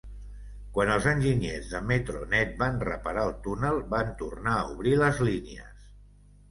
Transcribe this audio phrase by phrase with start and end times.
[0.77, 5.91] Quan els enginyers de Metronet van reparar el túnel, van tornar a obrir les línies.